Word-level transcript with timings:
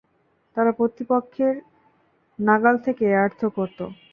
তারা 0.57 0.71
প্রতিপক্ষের 0.79 1.55
নাগাল 2.39 2.75
থেকে 2.85 3.03
এয়ার 3.11 3.31
থ্রো 3.37 3.49
করতো। 3.57 3.85